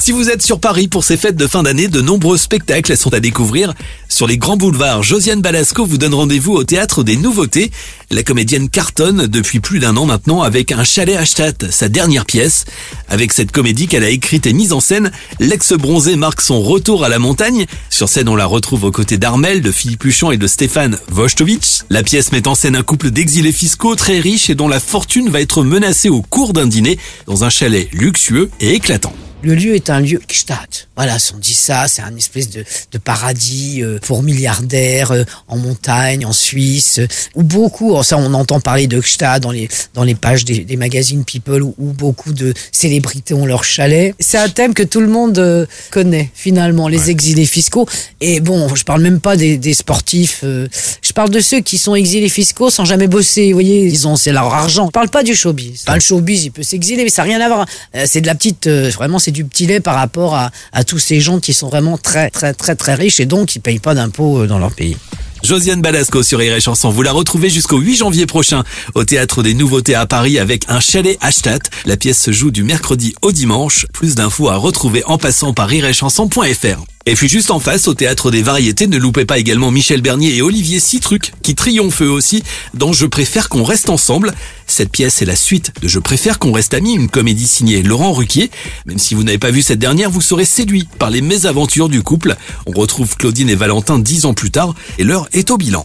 [0.00, 3.12] Si vous êtes sur Paris pour ces fêtes de fin d'année, de nombreux spectacles sont
[3.12, 3.74] à découvrir.
[4.08, 7.72] Sur les grands boulevards, Josiane Balasco vous donne rendez-vous au théâtre des nouveautés.
[8.10, 12.26] La comédienne cartonne depuis plus d'un an maintenant avec un chalet à Stadt, sa dernière
[12.26, 12.64] pièce.
[13.08, 17.08] Avec cette comédie qu'elle a écrite et mise en scène, l'ex-bronzé marque son retour à
[17.08, 17.66] la montagne.
[17.90, 21.84] Sur scène, on la retrouve aux côtés d'Armel, de Philippe Luchon et de Stéphane Wojtowicz.
[21.90, 25.28] La pièce met en scène un couple d'exilés fiscaux très riches et dont la fortune
[25.28, 29.12] va être menacée au cours d'un dîner dans un chalet luxueux et éclatant.
[29.40, 30.58] Le lieu est un lieu Gstaad.
[30.96, 35.56] Voilà, on dit ça, c'est un espèce de, de paradis euh, pour milliardaires euh, en
[35.56, 37.06] montagne, en Suisse, euh,
[37.36, 40.76] où beaucoup, ça on entend parler de Gstaad dans les dans les pages des, des
[40.76, 44.12] magazines People, où, où, beaucoup de célébrités ont leur chalet.
[44.18, 47.10] C'est un thème que tout le monde connaît finalement, les ouais.
[47.10, 47.86] exilés fiscaux.
[48.20, 50.40] Et bon, je parle même pas des, des sportifs.
[50.42, 53.46] je parle de ceux qui sont exilés fiscaux sans jamais bosser.
[53.52, 54.86] Vous voyez, ils ont c'est leur argent.
[54.86, 55.84] Je parle pas du showbiz.
[55.84, 57.66] Pas le showbiz, il peut s'exiler, mais ça n'a rien à voir.
[58.06, 60.50] C'est de la petite, vraiment du petit lait par rapport à,
[60.86, 63.78] tous ces gens qui sont vraiment très très très très riches et donc qui payent
[63.78, 64.96] pas d'impôts dans leur pays.
[65.42, 66.90] Josiane Balasco sur Rire Chanson.
[66.90, 70.80] Vous la retrouvez jusqu'au 8 janvier prochain au Théâtre des Nouveautés à Paris avec un
[70.80, 71.70] chalet Stadt.
[71.86, 73.86] La pièce se joue du mercredi au dimanche.
[73.92, 76.97] Plus d'infos à retrouver en passant par rireetchanson.fr.
[77.10, 80.36] Et puis juste en face, au Théâtre des Variétés, ne loupez pas également Michel Bernier
[80.36, 82.42] et Olivier Citruc, qui triomphent eux aussi
[82.74, 84.34] dans Je préfère qu'on reste ensemble.
[84.66, 88.12] Cette pièce est la suite de Je préfère qu'on reste amis, une comédie signée Laurent
[88.12, 88.50] Ruquier.
[88.84, 92.02] Même si vous n'avez pas vu cette dernière, vous serez séduit par les mésaventures du
[92.02, 92.36] couple.
[92.66, 95.84] On retrouve Claudine et Valentin dix ans plus tard, et l'heure est au bilan.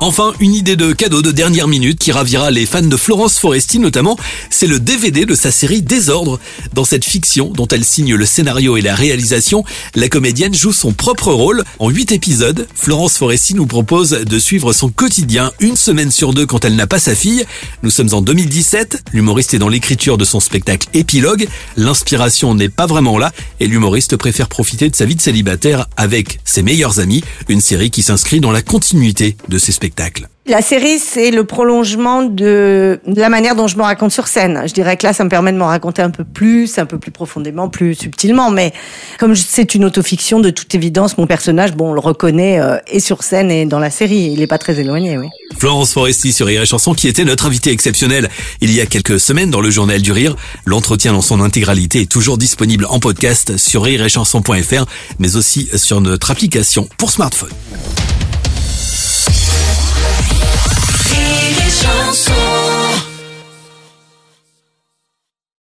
[0.00, 3.78] Enfin, une idée de cadeau de dernière minute qui ravira les fans de Florence Foresti
[3.78, 4.18] notamment,
[4.50, 6.40] c'est le DVD de sa série Désordre.
[6.74, 10.92] Dans cette fiction, dont elle signe le scénario et la réalisation, la comédienne joue son
[10.92, 11.62] propre rôle.
[11.78, 16.44] En huit épisodes, Florence Foresti nous propose de suivre son quotidien une semaine sur deux
[16.44, 17.44] quand elle n'a pas sa fille.
[17.82, 21.46] Nous sommes en 2017, l'humoriste est dans l'écriture de son spectacle Épilogue.
[21.76, 26.40] L'inspiration n'est pas vraiment là et l'humoriste préfère profiter de sa vie de célibataire avec
[26.44, 29.83] ses meilleurs amis, une série qui s'inscrit dans la continuité de ses spectacles.
[30.46, 34.62] La série, c'est le prolongement de la manière dont je me raconte sur scène.
[34.66, 36.98] Je dirais que là, ça me permet de me raconter un peu plus, un peu
[36.98, 38.50] plus profondément, plus subtilement.
[38.50, 38.74] Mais
[39.18, 43.00] comme c'est une autofiction, de toute évidence, mon personnage, bon, on le reconnaît euh, et
[43.00, 44.32] sur scène et dans la série.
[44.32, 45.28] Il n'est pas très éloigné, oui.
[45.58, 48.28] Florence Foresti sur Rire et Chanson, qui était notre invitée exceptionnelle
[48.60, 50.36] il y a quelques semaines dans le Journal du Rire.
[50.66, 54.84] L'entretien dans son intégralité est toujours disponible en podcast sur rireetchanson.fr,
[55.18, 57.48] mais aussi sur notre application pour smartphone.